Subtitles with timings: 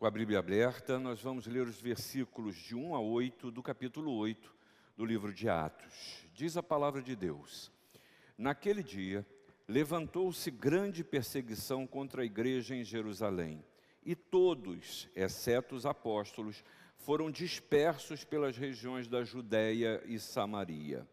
[0.00, 4.12] Com a Bíblia aberta, nós vamos ler os versículos de 1 a 8 do capítulo
[4.12, 4.50] 8
[4.96, 6.24] do livro de Atos.
[6.32, 7.70] Diz a palavra de Deus:
[8.38, 9.26] Naquele dia,
[9.68, 13.62] levantou-se grande perseguição contra a igreja em Jerusalém,
[14.02, 16.64] e todos, exceto os apóstolos,
[16.96, 21.06] foram dispersos pelas regiões da Judéia e Samaria.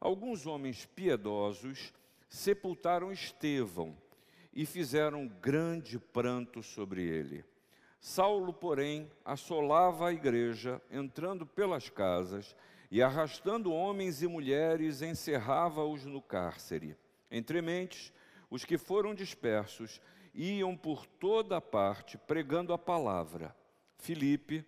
[0.00, 1.94] Alguns homens piedosos
[2.28, 3.96] sepultaram Estevão
[4.52, 7.44] e fizeram grande pranto sobre ele.
[8.08, 12.54] Saulo, porém, assolava a igreja, entrando pelas casas
[12.88, 16.96] e arrastando homens e mulheres, encerrava-os no cárcere.
[17.28, 18.12] Entre mentes,
[18.48, 20.00] os que foram dispersos
[20.32, 23.52] iam por toda parte pregando a palavra.
[23.98, 24.64] Filipe,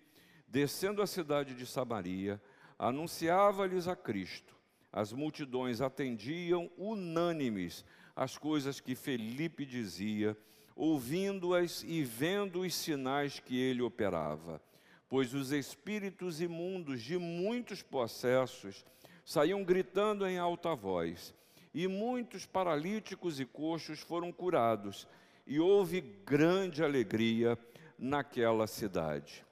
[0.49, 2.43] descendo a cidade de Samaria,
[2.77, 4.57] anunciava-lhes a Cristo.
[4.93, 7.85] As multidões atendiam unânimes
[8.17, 10.37] as coisas que Felipe dizia,
[10.79, 14.63] ouvindo-as e vendo os sinais que ele operava.
[15.09, 18.87] Pois os espíritos imundos de muitos possessos
[19.25, 21.35] saíam gritando em alta voz,
[21.75, 25.09] e muitos paralíticos e coxos foram curados,
[25.47, 27.59] e houve grande alegria
[27.99, 29.45] naquela cidade.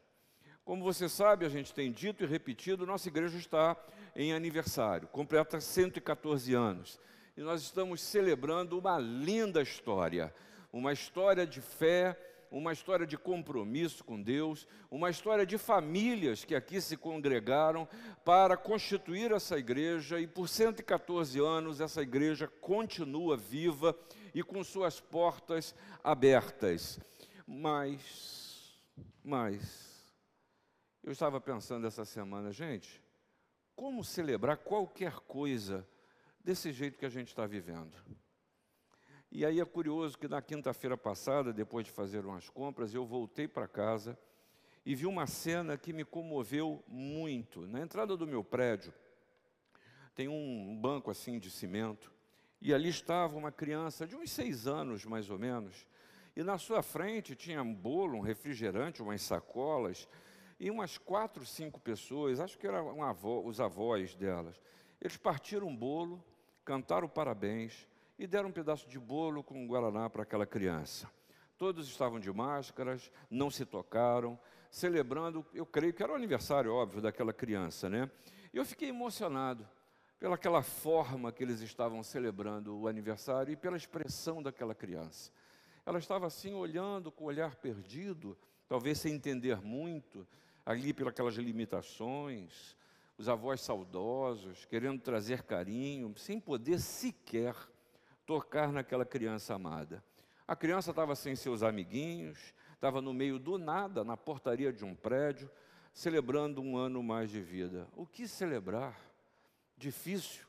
[0.64, 3.76] Como você sabe, a gente tem dito e repetido, nossa igreja está
[4.14, 7.00] em aniversário, completa 114 anos.
[7.36, 10.32] E nós estamos celebrando uma linda história,
[10.76, 12.14] uma história de fé,
[12.50, 17.88] uma história de compromisso com Deus, uma história de famílias que aqui se congregaram
[18.24, 23.98] para constituir essa igreja e por 114 anos essa igreja continua viva
[24.34, 27.00] e com suas portas abertas.
[27.46, 28.78] Mas,
[29.24, 30.14] mas,
[31.02, 33.02] eu estava pensando essa semana, gente,
[33.74, 35.88] como celebrar qualquer coisa
[36.44, 37.96] desse jeito que a gente está vivendo?
[39.30, 43.48] E aí é curioso que na quinta-feira passada, depois de fazer umas compras, eu voltei
[43.48, 44.18] para casa
[44.84, 47.66] e vi uma cena que me comoveu muito.
[47.66, 48.94] Na entrada do meu prédio
[50.14, 52.12] tem um banco assim de cimento
[52.60, 55.86] e ali estava uma criança de uns seis anos mais ou menos.
[56.34, 60.08] E na sua frente tinha um bolo, um refrigerante, umas sacolas
[60.58, 64.58] e umas quatro, cinco pessoas, acho que eram avó, os avós delas,
[65.00, 66.24] eles partiram um bolo,
[66.64, 67.86] cantaram parabéns
[68.18, 71.10] e deram um pedaço de bolo com um guaraná para aquela criança.
[71.58, 74.38] Todos estavam de máscaras, não se tocaram,
[74.70, 78.10] celebrando, eu creio que era o aniversário, óbvio, daquela criança, né?
[78.52, 79.66] Eu fiquei emocionado
[80.18, 85.30] pelaquela forma que eles estavam celebrando o aniversário e pela expressão daquela criança.
[85.84, 88.36] Ela estava assim, olhando com o olhar perdido,
[88.68, 90.26] talvez sem entender muito,
[90.64, 92.76] ali pelas limitações,
[93.16, 97.54] os avós saudosos, querendo trazer carinho, sem poder sequer
[98.26, 100.02] tocar naquela criança amada.
[100.46, 104.94] A criança estava sem seus amiguinhos, estava no meio do nada, na portaria de um
[104.94, 105.50] prédio,
[105.92, 107.88] celebrando um ano mais de vida.
[107.96, 109.00] O que celebrar?
[109.78, 110.44] Difícil.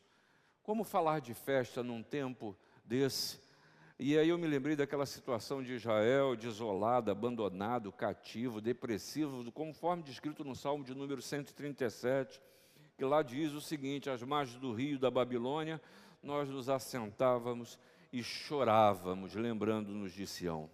[0.62, 3.40] Como falar de festa num tempo desse?
[4.00, 10.44] E aí eu me lembrei daquela situação de Israel, desolado, abandonado, cativo, depressivo, conforme descrito
[10.44, 12.40] no Salmo de número 137,
[12.96, 15.82] que lá diz o seguinte: às margens do rio da Babilônia,
[16.28, 17.80] nós nos assentávamos
[18.12, 20.70] e chorávamos, lembrando-nos de Sião.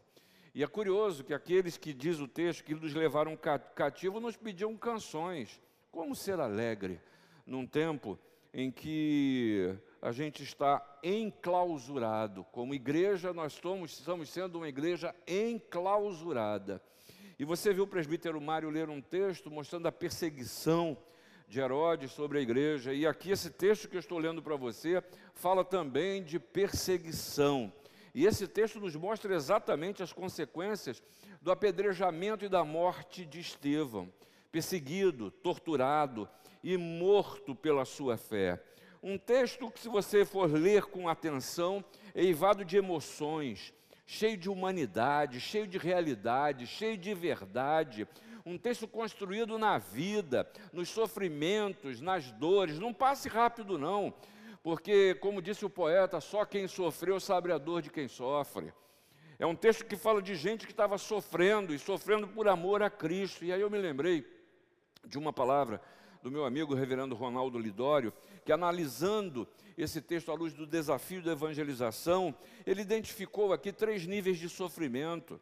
[0.56, 3.38] E é curioso que aqueles que diz o texto que nos levaram
[3.76, 5.62] cativo nos pediam canções.
[5.92, 7.00] Como ser alegre
[7.46, 8.18] num tempo
[8.52, 12.44] em que a gente está enclausurado.
[12.46, 16.82] Como igreja, nós estamos, estamos sendo uma igreja enclausurada.
[17.38, 20.98] E você viu o presbítero Mário ler um texto mostrando a perseguição
[21.48, 22.94] de Herodes sobre a igreja.
[22.94, 27.72] E aqui esse texto que eu estou lendo para você fala também de perseguição.
[28.14, 31.02] E esse texto nos mostra exatamente as consequências
[31.42, 34.12] do apedrejamento e da morte de Estevão,
[34.52, 36.30] perseguido, torturado,
[36.64, 38.64] e morto pela sua fé.
[39.02, 41.84] Um texto que, se você for ler com atenção,
[42.16, 43.74] é eivado de emoções,
[44.06, 48.08] cheio de humanidade, cheio de realidade, cheio de verdade.
[48.46, 52.78] Um texto construído na vida, nos sofrimentos, nas dores.
[52.78, 54.14] Não passe rápido, não,
[54.62, 58.74] porque, como disse o poeta, só quem sofreu sabe a dor de quem sofre.
[59.40, 62.90] É um texto que fala de gente que estava sofrendo e sofrendo por amor a
[62.90, 63.44] Cristo.
[63.44, 64.26] E aí eu me lembrei
[65.06, 65.82] de uma palavra
[66.22, 68.14] do meu amigo reverendo Ronaldo Lidório,
[68.46, 69.46] que analisando
[69.78, 72.34] esse texto à luz do desafio da evangelização,
[72.66, 75.42] ele identificou aqui três níveis de sofrimento.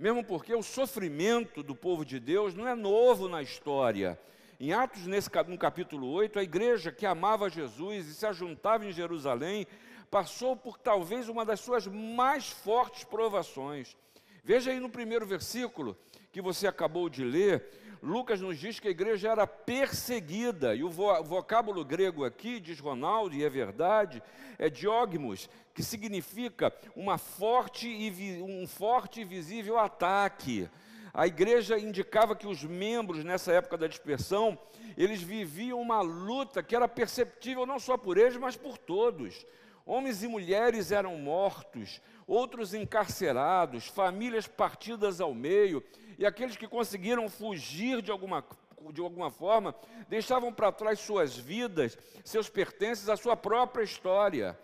[0.00, 4.18] Mesmo porque o sofrimento do povo de Deus não é novo na história.
[4.58, 8.92] Em Atos, nesse, no capítulo 8, a igreja que amava Jesus e se ajuntava em
[8.92, 9.66] Jerusalém
[10.10, 13.94] passou por talvez uma das suas mais fortes provações.
[14.42, 15.94] Veja aí no primeiro versículo
[16.32, 20.90] que você acabou de ler, Lucas nos diz que a igreja era perseguida, e o
[20.90, 24.22] vocábulo grego aqui, diz Ronaldo, e é verdade,
[24.58, 30.68] é diogmos, que significa uma forte e, um forte e visível ataque.
[31.12, 34.58] A igreja indicava que os membros, nessa época da dispersão,
[34.96, 39.44] eles viviam uma luta que era perceptível não só por eles, mas por todos.
[39.86, 45.82] Homens e mulheres eram mortos, outros encarcerados, famílias partidas ao meio,
[46.18, 48.44] e aqueles que conseguiram fugir de alguma,
[48.92, 49.74] de alguma forma,
[50.08, 54.58] deixavam para trás suas vidas, seus pertences, a sua própria história.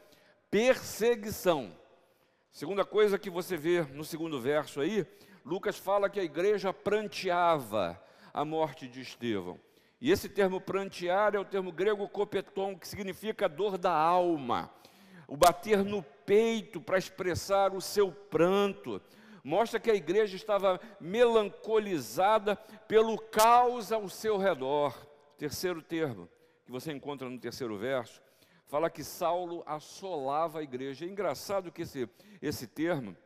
[0.51, 1.73] Perseguição.
[2.53, 5.07] Segunda coisa que você vê no segundo verso aí,
[5.45, 8.01] Lucas fala que a igreja pranteava
[8.33, 9.59] a morte de Estevão.
[10.01, 14.71] E esse termo prantear é o termo grego kopeton, que significa dor da alma
[15.27, 19.01] o bater no peito para expressar o seu pranto.
[19.43, 24.95] Mostra que a igreja estava melancolizada pelo caos ao seu redor.
[25.39, 26.29] Terceiro termo,
[26.65, 28.21] que você encontra no terceiro verso,
[28.67, 31.05] fala que Saulo assolava a igreja.
[31.05, 32.09] É engraçado que esse,
[32.43, 33.17] esse termo,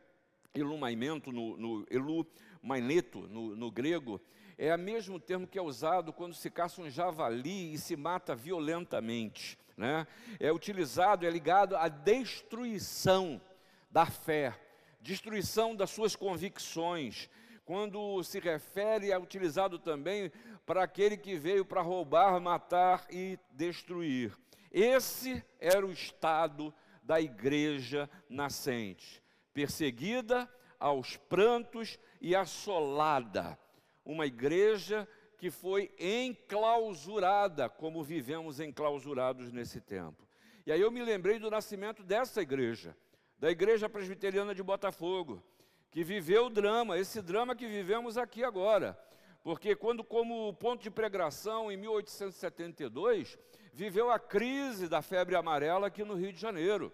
[0.53, 4.21] elumaimento, no, no, elumaineto, no, no grego,
[4.67, 8.35] é o mesmo termo que é usado quando se caça um javali e se mata
[8.35, 10.05] violentamente né?
[10.39, 13.41] é utilizado, é ligado à destruição
[13.89, 14.55] da fé,
[15.01, 17.29] destruição das suas convicções.
[17.65, 20.31] Quando se refere, é utilizado também
[20.65, 24.37] para aquele que veio para roubar, matar e destruir.
[24.71, 29.21] Esse era o estado da igreja nascente,
[29.53, 30.47] perseguida
[30.79, 33.57] aos prantos e assolada.
[34.03, 35.07] Uma igreja
[35.37, 40.27] que foi enclausurada, como vivemos enclausurados nesse tempo.
[40.65, 42.95] E aí eu me lembrei do nascimento dessa igreja,
[43.39, 45.43] da Igreja Presbiteriana de Botafogo,
[45.89, 48.97] que viveu o drama, esse drama que vivemos aqui agora.
[49.43, 53.39] Porque quando, como ponto de pregação, em 1872,
[53.73, 56.93] viveu a crise da febre amarela aqui no Rio de Janeiro.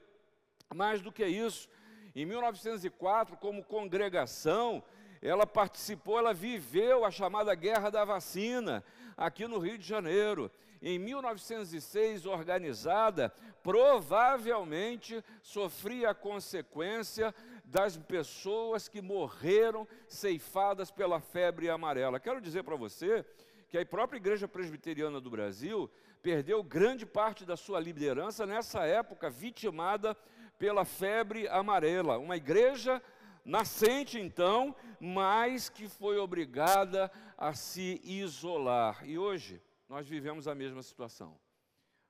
[0.73, 1.67] Mais do que isso,
[2.15, 4.81] em 1904, como congregação,
[5.21, 8.83] ela participou, ela viveu a chamada Guerra da Vacina
[9.15, 10.51] aqui no Rio de Janeiro.
[10.81, 13.33] Em 1906, organizada,
[13.63, 17.33] provavelmente sofria a consequência
[17.65, 22.19] das pessoas que morreram ceifadas pela febre amarela.
[22.19, 23.25] Quero dizer para você
[23.69, 25.89] que a própria Igreja Presbiteriana do Brasil
[26.21, 30.15] perdeu grande parte da sua liderança nessa época, vitimada
[30.57, 32.17] pela febre amarela.
[32.17, 33.01] Uma igreja
[33.47, 39.07] nascente então, mas que foi obrigada a se isolar.
[39.07, 41.39] E hoje nós vivemos a mesma situação.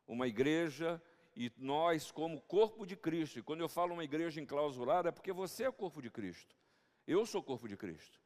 [0.07, 1.01] Uma igreja
[1.35, 3.37] e nós como corpo de Cristo.
[3.37, 6.55] E quando eu falo uma igreja enclausurada é porque você é corpo de Cristo.
[7.05, 8.19] Eu sou corpo de Cristo.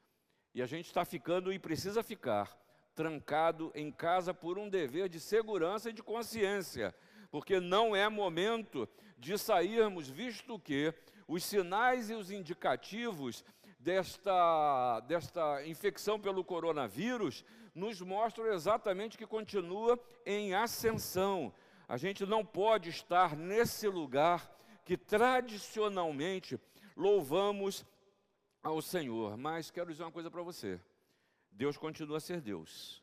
[0.56, 2.58] E a gente está ficando e precisa ficar
[2.96, 6.96] trancado em casa por um dever de segurança e de consciência,
[7.32, 8.88] porque não é momento
[9.18, 10.94] de sairmos, visto que
[11.28, 13.44] os sinais e os indicativos
[13.80, 21.54] desta, desta infecção pelo coronavírus nos mostram exatamente que continua em ascensão.
[21.88, 26.60] A gente não pode estar nesse lugar que tradicionalmente
[26.96, 27.86] louvamos
[28.62, 29.38] ao Senhor.
[29.38, 30.80] Mas quero dizer uma coisa para você:
[31.52, 33.02] Deus continua a ser Deus.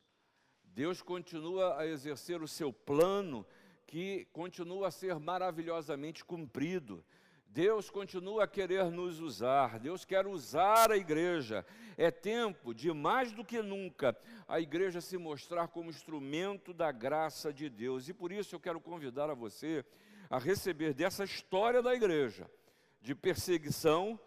[0.63, 3.45] Deus continua a exercer o seu plano,
[3.89, 7.03] que continua a ser maravilhosamente cumprido.
[7.47, 11.65] Deus continua a querer nos usar, Deus quer usar a igreja.
[11.97, 14.15] É tempo de mais do que nunca
[14.47, 18.07] a igreja se mostrar como instrumento da graça de Deus.
[18.11, 19.83] E por isso eu quero convidar a você
[20.29, 22.49] a receber dessa história da igreja,
[23.01, 24.21] de perseguição,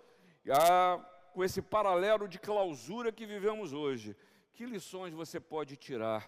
[0.50, 0.98] a,
[1.34, 4.18] com esse paralelo de clausura que vivemos hoje.
[4.56, 6.28] Que lições você pode tirar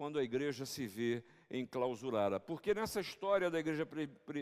[0.00, 2.40] quando a igreja se vê enclausurada?
[2.40, 3.86] Porque nessa história da igreja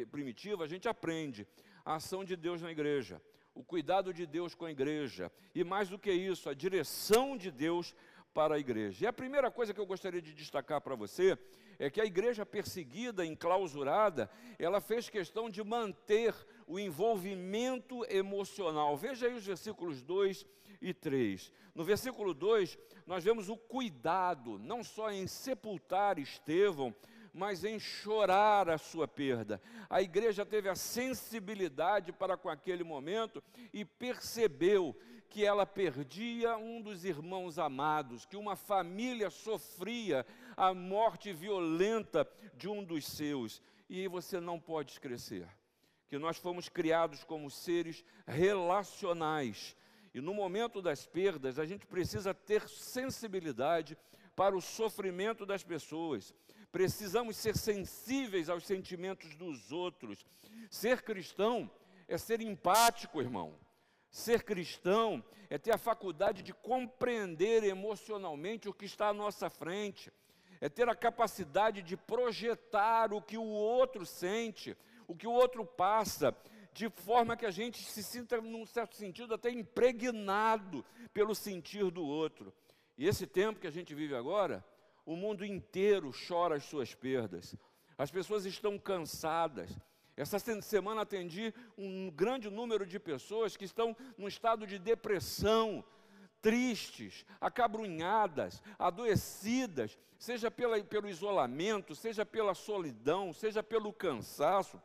[0.09, 1.49] primitiva a gente aprende
[1.85, 3.21] a ação de Deus na igreja,
[3.57, 7.51] o cuidado de Deus com a igreja, e mais do que isso, a direção de
[7.51, 7.93] Deus
[8.33, 9.05] para a igreja.
[9.05, 11.37] E a primeira coisa que eu gostaria de destacar para você
[11.77, 16.37] é que a igreja perseguida, enclausurada, ela fez questão de manter
[16.69, 18.97] o envolvimento emocional.
[18.97, 20.47] Veja aí os versículos 2
[20.83, 21.51] e 3.
[21.75, 26.95] No versículo 2, nós vemos o cuidado, não só em sepultar Estevão,
[27.33, 29.61] mas em chorar a sua perda.
[29.89, 34.95] A igreja teve a sensibilidade para com aquele momento e percebeu
[35.31, 42.69] que ela perdia um dos irmãos amados, que uma família sofria a morte violenta de
[42.69, 43.63] um dos seus.
[43.89, 45.49] E você não pode esquecer
[46.09, 49.77] que nós fomos criados como seres relacionais
[50.15, 53.97] E no momento das perdas, a gente precisa ter sensibilidade
[54.35, 56.35] para o sofrimento das pessoas.
[56.73, 60.25] Precisamos ser sensíveis aos sentimentos dos outros.
[60.71, 61.71] Ser cristão
[62.09, 63.55] é ser empático, irmão.
[64.11, 70.11] Ser cristão é ter a faculdade de compreender emocionalmente o que está à nossa frente,
[70.61, 74.77] é ter a capacidade de projetar o que o outro sente,
[75.09, 76.37] o que o outro passa,
[76.73, 82.07] de forma que a gente se sinta, num certo sentido, até impregnado pelo sentir do
[82.07, 82.55] outro.
[82.97, 84.65] E esse tempo que a gente vive agora,
[85.05, 87.57] o mundo inteiro chora as suas perdas.
[87.97, 89.71] As pessoas estão cansadas.
[90.17, 95.85] Essa semana atendi um grande número de pessoas que estão num estado de depressão,
[96.43, 104.81] tristes, acabrunhadas, adoecidas, seja pela, pelo isolamento, seja pela solidão, seja pelo cansaço,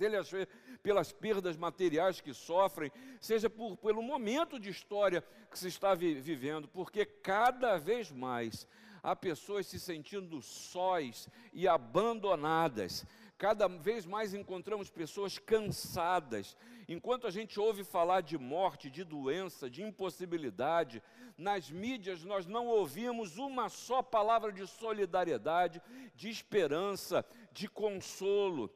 [0.00, 0.48] seja
[0.82, 2.90] pelas perdas materiais que sofrem,
[3.20, 8.66] seja por, pelo momento de história que se está vi, vivendo, porque cada vez mais
[9.02, 13.04] há pessoas se sentindo sós e abandonadas.
[13.36, 16.56] Cada vez mais encontramos pessoas cansadas.
[16.86, 21.02] Enquanto a gente ouve falar de morte, de doença, de impossibilidade,
[21.38, 25.80] nas mídias nós não ouvimos uma só palavra de solidariedade,
[26.14, 28.70] de esperança, de consolo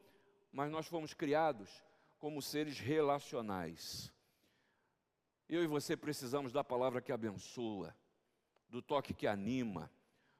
[0.54, 1.82] mas nós fomos criados
[2.16, 4.12] como seres relacionais.
[5.49, 7.94] Eu e você precisamos da palavra que abençoa,
[8.68, 9.90] do toque que anima,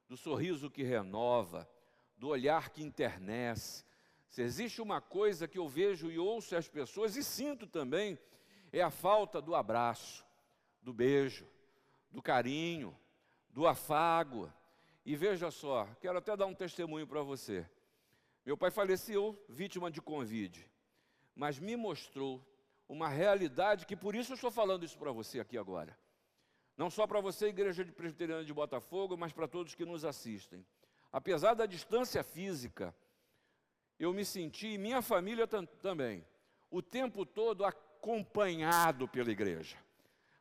[0.09, 1.69] do sorriso que renova,
[2.17, 3.85] do olhar que internece.
[4.29, 8.17] Se existe uma coisa que eu vejo e ouço as pessoas e sinto também,
[8.73, 10.25] é a falta do abraço,
[10.81, 11.45] do beijo,
[12.09, 12.97] do carinho,
[13.51, 14.51] do afago.
[15.05, 17.69] E veja só, quero até dar um testemunho para você.
[18.45, 20.71] Meu pai faleceu vítima de Covid,
[21.35, 22.45] mas me mostrou
[22.87, 25.99] uma realidade que por isso eu estou falando isso para você aqui agora.
[26.77, 30.67] Não só para você, Igreja de Presbiteriana de Botafogo, mas para todos que nos assistem.
[31.11, 32.95] Apesar da distância física,
[33.99, 36.27] eu me senti, e minha família tam também,
[36.71, 39.77] o tempo todo acompanhado pela igreja.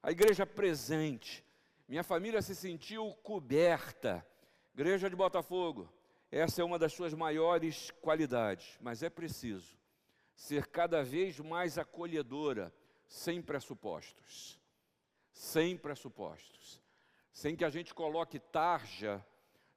[0.02, 1.46] A igreja presente.
[1.88, 4.26] Minha família se sentiu coberta.
[4.74, 5.88] Igreja de Botafogo,
[6.36, 9.78] essa é uma das suas maiores qualidades, mas é preciso
[10.36, 12.74] ser cada vez mais acolhedora,
[13.08, 14.60] sem pressupostos.
[15.32, 16.82] Sem pressupostos.
[17.32, 19.24] Sem que a gente coloque tarja,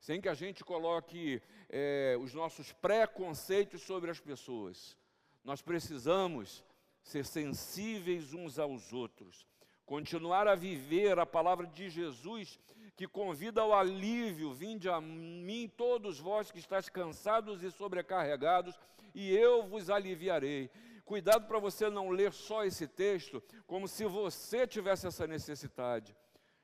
[0.01, 4.97] sem que a gente coloque é, os nossos preconceitos sobre as pessoas.
[5.45, 6.65] Nós precisamos
[7.03, 9.47] ser sensíveis uns aos outros,
[9.85, 12.59] continuar a viver a palavra de Jesus
[12.97, 18.75] que convida ao alívio, vinde a mim todos vós que estáis cansados e sobrecarregados,
[19.15, 20.71] e eu vos aliviarei.
[21.05, 26.17] Cuidado para você não ler só esse texto como se você tivesse essa necessidade.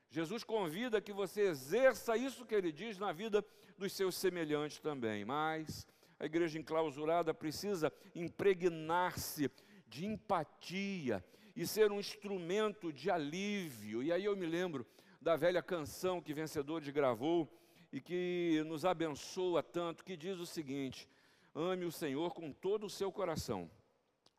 [0.09, 3.45] Jesus convida que você exerça isso que ele diz na vida
[3.77, 5.23] dos seus semelhantes também.
[5.23, 5.87] Mas
[6.19, 9.49] a igreja enclausurada precisa impregnar-se
[9.87, 11.23] de empatia
[11.55, 14.03] e ser um instrumento de alívio.
[14.03, 14.85] E aí eu me lembro
[15.23, 17.49] da velha canção que Vencedores gravou
[17.93, 21.07] e que nos abençoa tanto, que diz o seguinte:
[21.55, 23.71] ame o Senhor com todo o seu coração,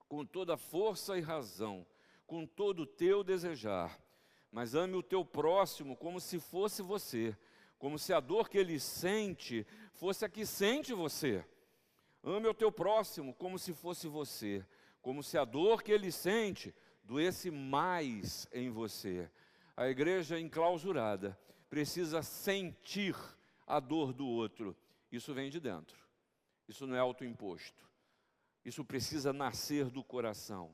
[0.06, 1.86] com toda força e razão,
[2.26, 3.98] com todo o teu desejar,
[4.52, 7.34] mas ame o teu próximo como se fosse você,
[7.78, 11.42] como se a dor que ele sente fosse a que sente você.
[12.22, 14.62] Ame o teu próximo como se fosse você,
[15.00, 19.30] como se a dor que ele sente doesse mais em você.
[19.76, 21.38] A igreja enclausurada
[21.68, 23.16] precisa sentir
[23.66, 24.76] a dor do outro.
[25.10, 25.98] Isso vem de dentro.
[26.68, 27.84] Isso não é autoimposto.
[28.64, 30.72] Isso precisa nascer do coração.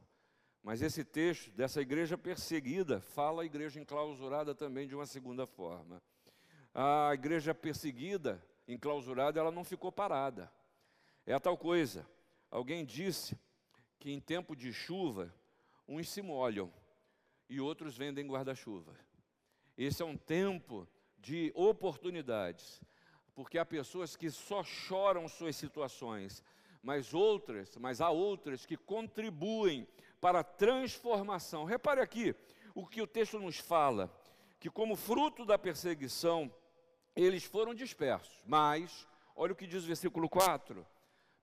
[0.63, 6.03] Mas esse texto dessa igreja perseguida fala a igreja enclausurada também de uma segunda forma.
[6.75, 10.53] A igreja perseguida, enclausurada, ela não ficou parada.
[11.27, 12.07] É a tal coisa.
[12.51, 13.39] Alguém disse
[13.99, 15.35] que em tempo de chuva,
[15.89, 16.71] uns se molham
[17.51, 18.95] e outros vendem guarda-chuva.
[19.77, 20.89] Esse é um tempo
[21.19, 22.81] de oportunidades,
[23.35, 26.45] porque há pessoas que só choram suas situações,
[26.81, 29.87] mas outras, mas há outras que contribuem
[30.21, 31.65] para a transformação.
[31.65, 32.35] Repare aqui
[32.73, 34.09] o que o texto nos fala,
[34.61, 36.55] que como fruto da perseguição,
[37.17, 40.87] eles foram dispersos, mas olha o que diz o versículo 4: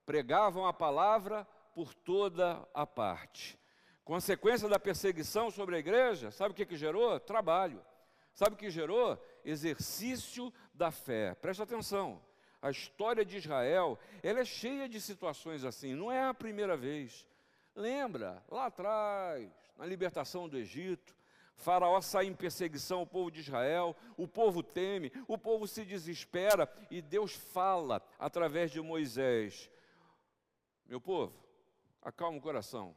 [0.06, 3.60] pregavam a palavra por toda a parte.
[4.08, 7.20] Consequência da perseguição sobre a igreja, sabe o que, que gerou?
[7.20, 7.84] Trabalho.
[8.32, 9.22] Sabe o que gerou?
[9.44, 11.36] Exercício da fé.
[11.36, 12.24] Presta atenção.
[12.62, 17.28] A história de Israel, ela é cheia de situações assim, não é a primeira vez.
[17.76, 21.14] Lembra, lá atrás, na libertação do Egito,
[21.58, 26.74] Faraó sai em perseguição ao povo de Israel, o povo teme, o povo se desespera
[26.90, 29.70] e Deus fala através de Moisés:
[30.86, 31.34] Meu povo,
[32.02, 32.96] acalma o coração,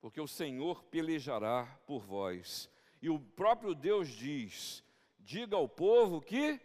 [0.00, 2.70] porque o Senhor pelejará por vós.
[3.00, 4.82] E o próprio Deus diz:
[5.18, 6.60] Diga ao povo que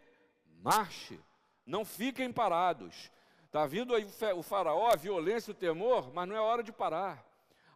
[0.61, 1.19] marche,
[1.65, 3.11] não fiquem parados.
[3.45, 7.23] Está vindo aí o faraó, a violência, o temor, mas não é hora de parar.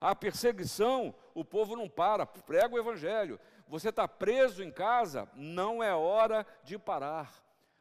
[0.02, 3.40] A perseguição, o povo não para, prega o evangelho.
[3.68, 7.32] Você está preso em casa, não é hora de parar.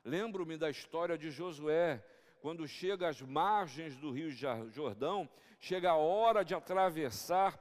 [0.04, 2.04] Lembro-me da história de Josué,
[2.40, 5.28] quando chega às margens do rio Jordão,
[5.58, 7.58] chega a hora de atravessar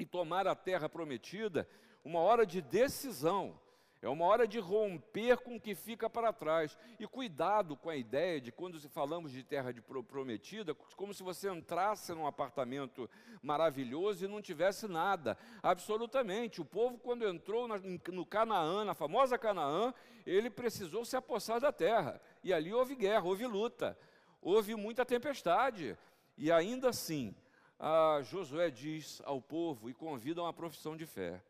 [0.00, 1.68] e tomar a terra prometida,
[2.02, 3.60] uma hora de decisão.
[4.02, 6.78] É uma hora de romper com o que fica para trás.
[6.98, 11.50] E cuidado com a ideia de quando falamos de terra de prometida, como se você
[11.50, 13.10] entrasse num apartamento
[13.42, 15.36] maravilhoso e não tivesse nada.
[15.62, 16.62] Absolutamente.
[16.62, 19.92] O povo, quando entrou no Canaã, na famosa Canaã,
[20.24, 22.22] ele precisou se apossar da terra.
[22.42, 23.98] E ali houve guerra, houve luta,
[24.40, 25.94] houve muita tempestade.
[26.38, 27.34] E ainda assim,
[28.22, 31.42] Josué diz ao povo e convida a uma profissão de fé.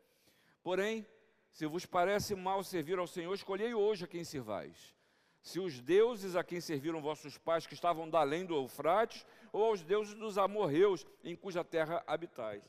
[0.63, 1.05] Porém,
[1.51, 4.95] se vos parece mal servir ao Senhor, escolhei hoje a quem servais.
[5.41, 9.65] Se os deuses a quem serviram vossos pais, que estavam da além do Eufrates, ou
[9.65, 12.63] aos deuses dos amorreus, em cuja terra habitais.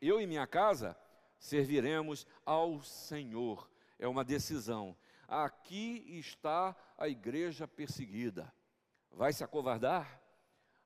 [0.00, 0.96] Eu e minha casa
[1.38, 3.68] serviremos ao Senhor.
[3.98, 4.96] É uma decisão.
[5.26, 8.52] Aqui está a igreja perseguida.
[9.10, 10.23] Vai se acovardar?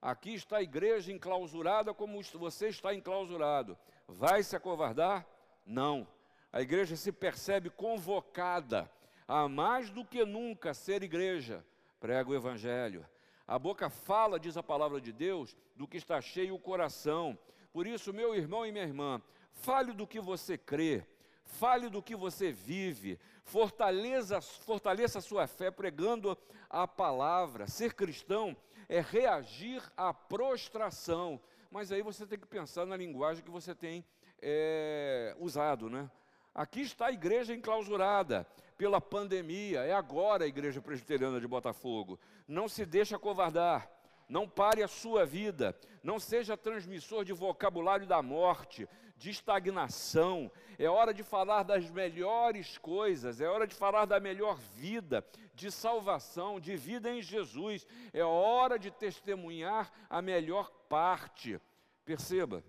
[0.01, 3.77] Aqui está a igreja enclausurada como você está enclausurado.
[4.07, 5.27] Vai se acovardar?
[5.67, 6.07] Não
[6.53, 8.91] a igreja se percebe convocada
[9.27, 11.65] a mais do que nunca ser igreja,
[12.01, 13.07] prega o evangelho.
[13.47, 17.39] A boca fala, diz a palavra de Deus, do que está cheio o coração.
[17.73, 19.21] Por isso, meu irmão e minha irmã,
[19.53, 21.07] fale do que você crê,
[21.45, 26.37] fale do que você vive, fortaleça, fortaleça a sua fé pregando
[26.71, 27.67] a palavra.
[27.67, 28.57] Ser cristão
[28.89, 31.41] é reagir à prostração.
[31.71, 34.05] Mas aí você tem que pensar na linguagem que você tem
[34.41, 36.11] é, usado, né?
[36.55, 38.47] Aqui está a igreja enclausurada
[38.77, 39.81] pela pandemia.
[39.81, 42.19] É agora a igreja presbiteriana de Botafogo.
[42.47, 43.91] Não se deixe acovardar.
[44.29, 45.77] Não pare a sua vida.
[46.03, 50.51] Não seja transmissor de vocabulário da morte, de estagnação.
[50.79, 53.41] É hora de falar das melhores coisas.
[53.41, 57.87] É hora de falar da melhor vida, de salvação, de vida em Jesus.
[58.13, 61.61] É hora de testemunhar a melhor parte.
[62.05, 62.65] Perceba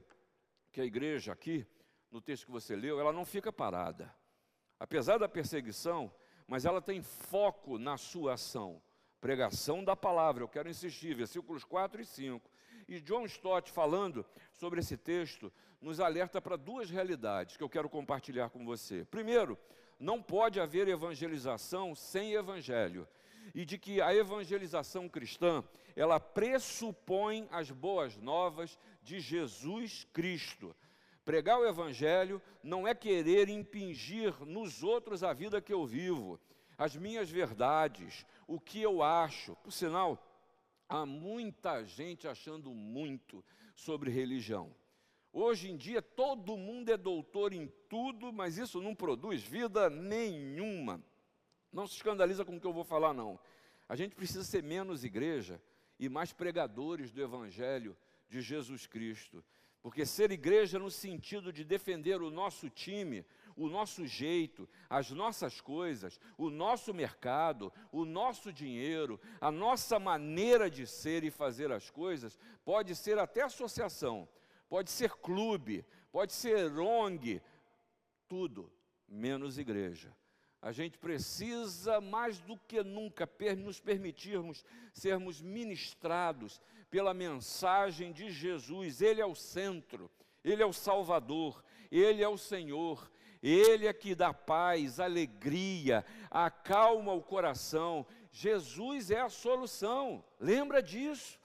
[0.71, 1.65] que a igreja aqui
[2.11, 4.13] no texto que você leu, ela não fica parada.
[4.79, 6.11] Apesar da perseguição,
[6.47, 8.81] mas ela tem foco na sua ação.
[9.21, 12.49] Pregação da palavra, eu quero insistir, versículos 4 e 5.
[12.89, 17.87] E John Stott, falando sobre esse texto, nos alerta para duas realidades que eu quero
[17.87, 19.05] compartilhar com você.
[19.05, 19.59] Primeiro,
[19.99, 23.07] não pode haver evangelização sem evangelho.
[23.53, 25.63] E de que a evangelização cristã,
[25.95, 30.75] ela pressupõe as boas novas de Jesus Cristo.
[31.23, 36.39] Pregar o Evangelho não é querer impingir nos outros a vida que eu vivo,
[36.75, 39.55] as minhas verdades, o que eu acho.
[39.57, 40.28] Por sinal,
[40.89, 44.75] há muita gente achando muito sobre religião.
[45.31, 51.01] Hoje em dia, todo mundo é doutor em tudo, mas isso não produz vida nenhuma.
[51.71, 53.39] Não se escandaliza com o que eu vou falar, não.
[53.87, 55.61] A gente precisa ser menos igreja
[55.99, 57.95] e mais pregadores do Evangelho
[58.27, 59.43] de Jesus Cristo.
[59.83, 63.23] Porque ser igreja no sentido de defender o nosso time,
[63.59, 70.69] o nosso jeito, as nossas coisas, o nosso mercado, o nosso dinheiro, a nossa maneira
[70.69, 74.27] de ser e fazer as coisas, pode ser até associação,
[74.69, 77.41] pode ser clube, pode ser ONG,
[78.29, 78.71] tudo
[79.05, 80.15] menos igreja.
[80.61, 89.01] A gente precisa mais do que nunca nos permitirmos sermos ministrados pela mensagem de Jesus.
[89.01, 90.09] Ele é o centro,
[90.43, 93.09] ele é o Salvador, ele é o Senhor,
[93.41, 98.05] ele é que dá paz, alegria, acalma o coração.
[98.31, 100.23] Jesus é a solução.
[100.39, 101.39] Lembra disso?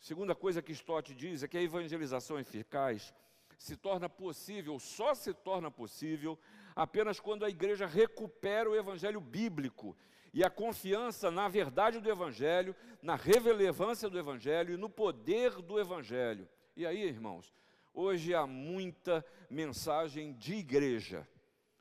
[0.00, 3.14] Segunda coisa que Stott diz é que a evangelização eficaz
[3.56, 6.36] se torna possível, só se torna possível
[6.74, 9.96] apenas quando a igreja recupera o evangelho bíblico
[10.34, 15.78] e a confiança na verdade do evangelho, na relevância do evangelho e no poder do
[15.78, 16.48] evangelho.
[16.76, 17.52] E aí, irmãos,
[17.94, 21.26] hoje há muita mensagem de igreja,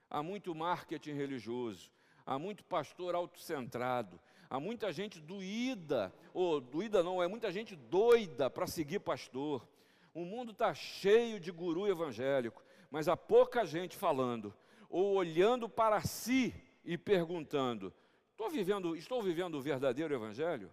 [0.10, 1.91] há muito marketing religioso,
[2.26, 4.19] há muito pastor autocentrado,
[4.50, 9.67] há muita gente doída, ou doída não, é muita gente doida para seguir pastor.
[10.13, 14.54] O mundo está cheio de guru evangélico, mas há pouca gente falando
[14.89, 17.93] ou olhando para si e perguntando:
[18.32, 20.71] estou vivendo, estou vivendo o verdadeiro evangelho?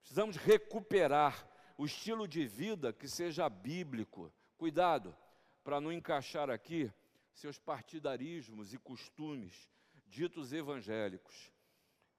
[0.00, 1.46] Precisamos recuperar
[1.80, 4.30] o estilo de vida que seja bíblico.
[4.58, 5.16] Cuidado
[5.64, 6.92] para não encaixar aqui
[7.32, 9.70] seus partidarismos e costumes
[10.06, 11.50] ditos evangélicos,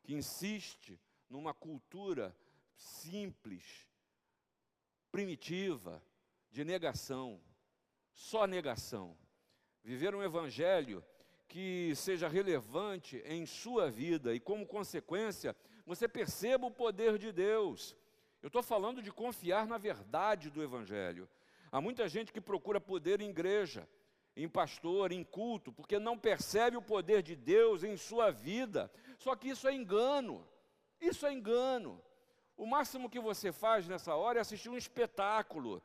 [0.02, 2.36] que insiste numa cultura
[2.76, 3.88] simples,
[5.12, 6.04] primitiva,
[6.50, 7.40] de negação,
[8.12, 9.16] só negação.
[9.84, 11.06] Viver um evangelho
[11.48, 17.96] que seja relevante em sua vida e, como consequência, você perceba o poder de Deus.
[18.42, 21.30] Eu estou falando de confiar na verdade do evangelho.
[21.72, 23.88] Há muita gente que procura poder em igreja,
[24.36, 28.92] em pastor, em culto, porque não percebe o poder de Deus em sua vida.
[29.18, 30.46] Só que isso é engano.
[31.00, 32.02] Isso é engano.
[32.58, 35.82] O máximo que você faz nessa hora é assistir um espetáculo.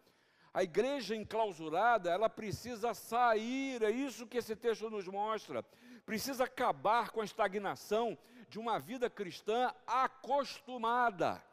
[0.53, 5.63] A igreja enclausurada, ela precisa sair, é isso que esse texto nos mostra.
[6.07, 8.17] Precisa acabar com a estagnação
[8.49, 11.45] de uma vida cristã acostumada.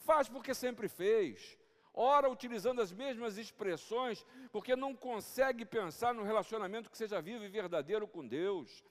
[0.00, 1.58] Faz porque sempre fez
[1.92, 7.48] ora utilizando as mesmas expressões, porque não consegue pensar no relacionamento que seja vivo e
[7.48, 8.84] verdadeiro com Deus.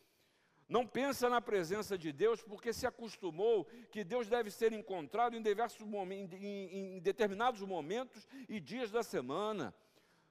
[0.67, 5.41] Não pensa na presença de Deus porque se acostumou que Deus deve ser encontrado em,
[5.41, 9.73] diversos momentos, em, em determinados momentos e dias da semana.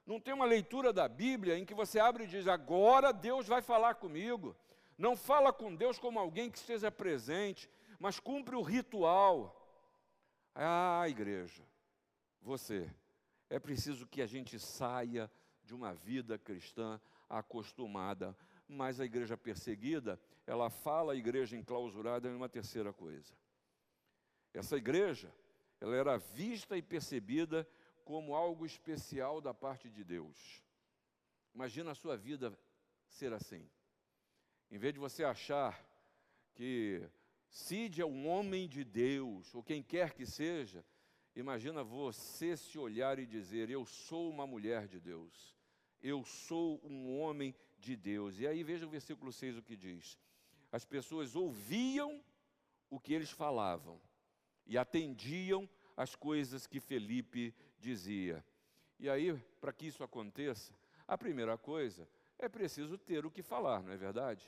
[0.05, 3.61] Não tem uma leitura da Bíblia em que você abre e diz: agora Deus vai
[3.61, 4.55] falar comigo.
[4.97, 9.58] Não fala com Deus como alguém que esteja presente, mas cumpre o ritual.
[10.53, 11.63] Ah, igreja,
[12.41, 12.89] você.
[13.49, 15.31] É preciso que a gente saia
[15.63, 18.35] de uma vida cristã acostumada.
[18.67, 23.33] Mas a igreja perseguida, ela fala a igreja enclausurada em uma terceira coisa.
[24.53, 25.33] Essa igreja,
[25.79, 27.67] ela era vista e percebida
[28.03, 30.63] como algo especial da parte de Deus.
[31.53, 32.57] Imagina a sua vida
[33.07, 33.67] ser assim.
[34.69, 35.83] Em vez de você achar
[36.53, 37.07] que
[37.49, 40.85] Cid é um homem de Deus, ou quem quer que seja,
[41.39, 45.55] Imagina você se olhar e dizer: Eu sou uma mulher de Deus,
[46.01, 48.39] eu sou um homem de Deus.
[48.39, 50.19] E aí veja o versículo 6 o que diz:
[50.69, 52.21] As pessoas ouviam
[52.89, 54.01] o que eles falavam
[54.65, 58.45] e atendiam as coisas que Felipe dizia.
[58.99, 60.73] E aí, para que isso aconteça,
[61.07, 62.05] a primeira coisa
[62.37, 64.43] é preciso ter o que falar, não é verdade?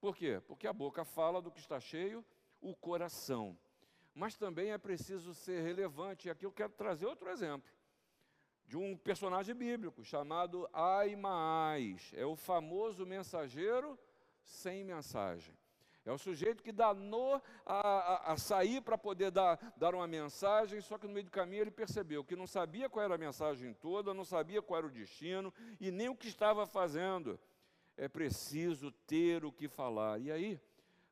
[0.00, 0.40] Por quê?
[0.46, 2.24] Porque a boca fala do que está cheio
[2.60, 3.56] o coração
[4.16, 6.26] mas também é preciso ser relevante.
[6.26, 7.70] E aqui eu quero trazer outro exemplo
[8.66, 12.12] de um personagem bíblico chamado Aimaas.
[12.14, 13.98] É o famoso mensageiro
[14.42, 15.54] sem mensagem.
[16.02, 20.80] É o sujeito que danou a, a, a sair para poder dar, dar uma mensagem,
[20.80, 23.74] só que no meio do caminho ele percebeu que não sabia qual era a mensagem
[23.74, 27.38] toda, não sabia qual era o destino e nem o que estava fazendo.
[27.96, 30.20] É preciso ter o que falar.
[30.20, 30.60] E aí,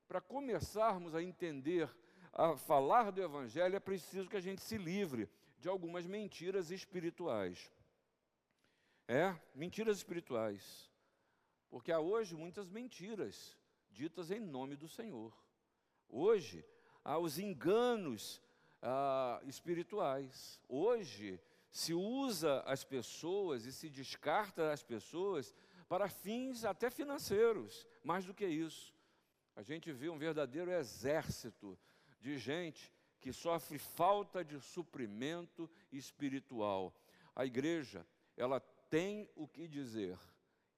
[0.06, 1.88] para começarmos a entender
[2.32, 7.72] a falar do Evangelho, é preciso que a gente se livre de algumas mentiras espirituais.
[9.08, 10.90] É, mentiras espirituais.
[11.70, 13.56] Porque há hoje muitas mentiras
[13.90, 15.32] ditas em nome do Senhor.
[16.08, 16.64] Hoje
[17.02, 18.42] há os enganos
[18.82, 20.60] ah, espirituais.
[20.68, 25.54] Hoje se usa as pessoas e se descarta as pessoas
[25.94, 27.86] para fins até financeiros.
[28.02, 28.92] Mais do que isso,
[29.54, 31.78] a gente vê um verdadeiro exército
[32.20, 36.92] de gente que sofre falta de suprimento espiritual.
[37.32, 38.04] A igreja,
[38.36, 38.58] ela
[38.90, 40.18] tem o que dizer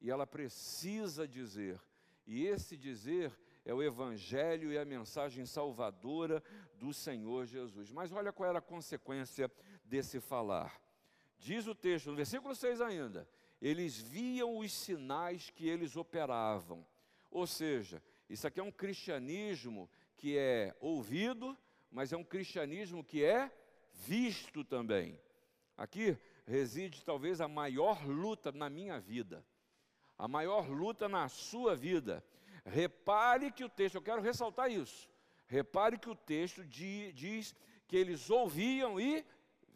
[0.03, 1.81] e ela precisa dizer.
[2.27, 6.43] E esse dizer é o evangelho e a mensagem salvadora
[6.75, 7.91] do Senhor Jesus.
[7.91, 9.51] Mas olha qual era a consequência
[9.83, 10.79] desse falar.
[11.39, 13.27] Diz o texto, no versículo 6 ainda,
[13.61, 16.87] eles viam os sinais que eles operavam.
[17.31, 21.57] Ou seja, isso aqui é um cristianismo que é ouvido,
[21.91, 23.51] mas é um cristianismo que é
[23.93, 25.21] visto também.
[25.77, 26.17] Aqui
[26.47, 29.45] reside talvez a maior luta na minha vida,
[30.17, 32.25] a maior luta na sua vida.
[32.65, 35.09] Repare que o texto, eu quero ressaltar isso.
[35.47, 37.55] Repare que o texto diz
[37.87, 39.25] que eles ouviam e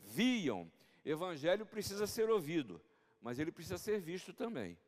[0.05, 0.71] viam.
[1.05, 2.81] Evangelho precisa ser ouvido,
[3.21, 4.79] mas ele precisa ser visto também.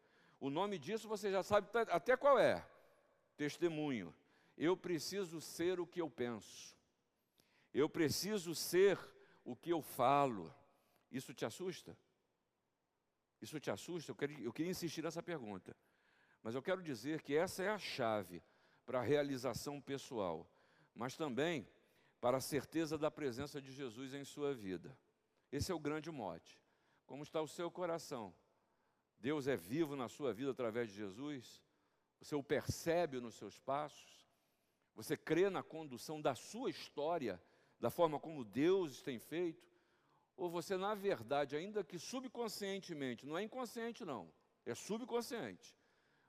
[0.40, 2.66] O nome disso você já sabe até qual é:
[3.36, 4.14] testemunho.
[4.56, 6.76] Eu preciso ser o que eu penso.
[7.72, 8.98] Eu preciso ser
[9.44, 10.54] o que eu falo.
[11.10, 11.96] Isso te assusta?
[13.40, 14.12] Isso te assusta?
[14.12, 15.76] Eu, eu queria insistir nessa pergunta.
[16.42, 18.42] Mas eu quero dizer que essa é a chave
[18.84, 20.48] para a realização pessoal,
[20.94, 21.66] mas também
[22.20, 24.96] para a certeza da presença de Jesus em sua vida.
[25.50, 26.61] Esse é o grande mote.
[27.06, 28.34] Como está o seu coração?
[29.18, 31.62] Deus é vivo na sua vida através de Jesus?
[32.20, 34.26] Você o percebe nos seus passos?
[34.94, 37.40] Você crê na condução da sua história,
[37.80, 39.72] da forma como Deus tem feito?
[40.36, 44.32] Ou você, na verdade, ainda que subconscientemente, não é inconsciente não,
[44.64, 45.76] é subconsciente,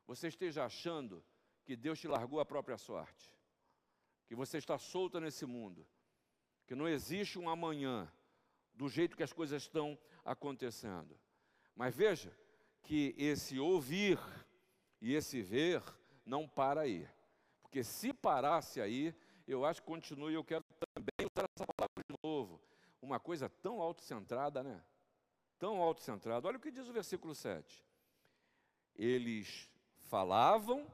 [0.06, 1.24] você esteja achando
[1.64, 3.32] que Deus te largou a própria sorte,
[4.28, 5.88] que você está solta nesse mundo,
[6.66, 8.12] que não existe um amanhã
[8.74, 11.18] do jeito que as coisas estão acontecendo.
[11.76, 12.36] Mas veja
[12.82, 14.20] que esse ouvir
[15.02, 15.82] e esse ver
[16.26, 17.08] não para aí.
[17.62, 19.16] Porque se parasse aí,
[19.48, 20.64] eu acho que continue, eu quero
[20.96, 22.62] também usar essa palavra de novo.
[23.02, 24.82] Uma coisa tão autocentrada, né?
[25.60, 26.48] Tão autocentrada.
[26.48, 27.84] Olha o que diz o versículo 7.
[28.96, 29.70] Eles
[30.02, 30.88] falavam,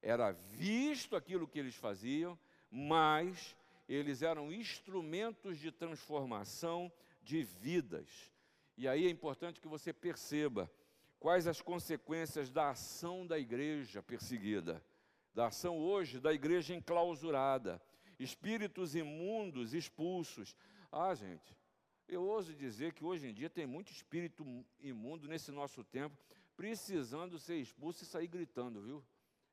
[0.00, 2.38] era visto aquilo que eles faziam,
[2.70, 3.56] mas
[3.94, 8.32] eles eram instrumentos de transformação de vidas.
[8.76, 10.70] E aí é importante que você perceba
[11.18, 14.80] quais as consequências da ação da igreja perseguida,
[15.34, 17.82] da ação hoje da igreja enclausurada,
[18.16, 20.54] espíritos imundos expulsos.
[20.92, 21.56] Ah, gente,
[22.08, 26.16] eu ouso dizer que hoje em dia tem muito espírito imundo nesse nosso tempo,
[26.56, 29.04] precisando ser expulso e sair gritando, viu?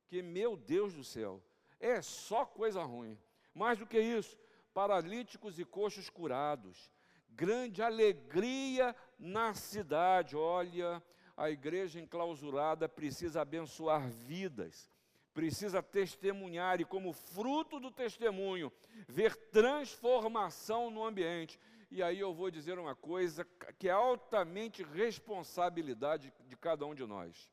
[0.08, 1.44] Que meu Deus do céu,
[1.80, 3.18] é só coisa ruim.
[3.58, 4.38] Mais do que isso,
[4.72, 6.92] paralíticos e coxos curados,
[7.30, 10.36] grande alegria na cidade.
[10.36, 11.02] Olha,
[11.36, 14.88] a igreja enclausurada precisa abençoar vidas,
[15.34, 18.72] precisa testemunhar e, como fruto do testemunho,
[19.08, 21.60] ver transformação no ambiente.
[21.90, 23.44] E aí eu vou dizer uma coisa
[23.80, 27.50] que é altamente responsabilidade de cada um de nós.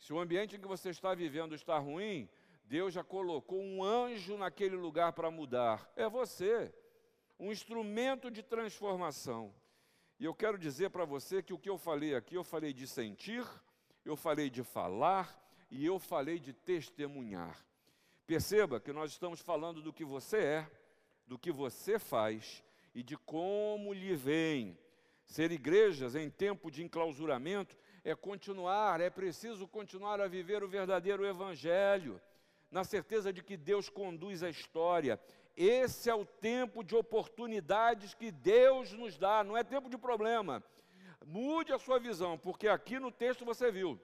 [0.00, 2.28] Se o ambiente em que você está vivendo está ruim,
[2.64, 5.90] Deus já colocou um anjo naquele lugar para mudar.
[5.94, 6.72] É você,
[7.38, 9.54] um instrumento de transformação.
[10.18, 12.86] E eu quero dizer para você que o que eu falei aqui, eu falei de
[12.86, 13.44] sentir,
[14.04, 15.38] eu falei de falar
[15.70, 17.64] e eu falei de testemunhar.
[18.26, 20.70] Perceba que nós estamos falando do que você é,
[21.26, 24.78] do que você faz e de como lhe vem.
[25.26, 31.26] Ser igrejas em tempo de enclausuramento é continuar, é preciso continuar a viver o verdadeiro
[31.26, 32.20] evangelho
[32.74, 35.20] na certeza de que Deus conduz a história.
[35.56, 40.60] Esse é o tempo de oportunidades que Deus nos dá, não é tempo de problema.
[41.24, 43.96] Mude a sua visão, porque aqui no texto você viu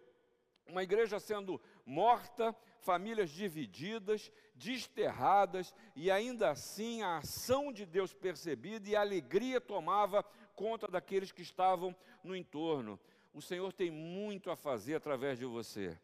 [0.69, 8.89] uma igreja sendo morta, famílias divididas, desterradas, e ainda assim a ação de Deus percebida
[8.89, 10.23] e a alegria tomava
[10.55, 13.01] conta daqueles que estavam no entorno.
[13.35, 15.99] O Senhor tem muito a fazer através de você.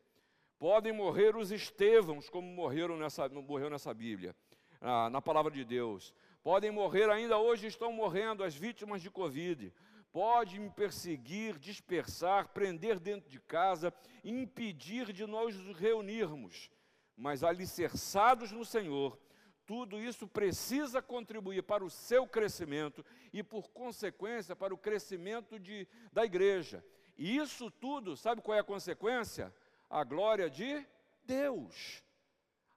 [0.59, 4.35] Podem morrer os Estevãos, como morreram nessa, morreu nessa Bíblia,
[4.81, 6.15] na, na palavra de Deus.
[6.43, 9.71] Podem morrer, ainda hoje estão morrendo as vítimas de Covid.
[10.11, 13.93] Pode me perseguir, dispersar, prender dentro de casa,
[14.25, 16.71] impedir de nós nos reunirmos.
[17.15, 19.19] Mas alicerçados no Senhor,
[19.67, 25.87] tudo isso precisa contribuir para o seu crescimento e, por consequência, para o crescimento de,
[26.11, 26.83] da igreja.
[27.19, 29.53] E isso tudo, sabe qual é a consequência?
[29.89, 30.87] A glória de
[31.25, 32.03] Deus.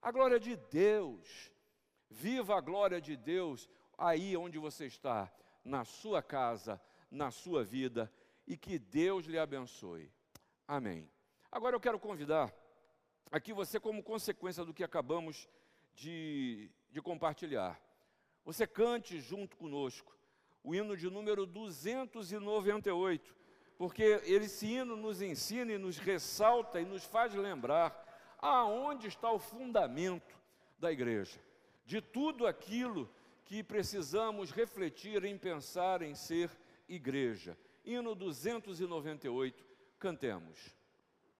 [0.02, 1.52] A glória de Deus.
[2.10, 5.32] Viva a glória de Deus aí onde você está,
[5.64, 8.12] na sua casa, na sua vida,
[8.48, 10.12] e que Deus lhe abençoe.
[10.68, 11.10] Amém.
[11.52, 12.54] Agora eu quero convidar
[13.32, 15.48] aqui você, como consequência do que acabamos
[15.94, 17.80] de, de compartilhar,
[18.44, 20.18] você cante junto conosco
[20.64, 23.36] o hino de número 298
[23.80, 28.06] porque esse hino nos ensina e nos ressalta e nos faz lembrar
[28.38, 30.38] aonde está o fundamento
[30.78, 31.40] da igreja,
[31.86, 33.10] de tudo aquilo
[33.46, 36.52] que precisamos refletir em pensar em ser
[36.90, 37.58] igreja.
[37.86, 39.66] Hino 298,
[39.98, 40.76] cantemos.